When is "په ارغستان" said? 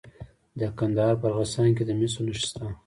1.19-1.69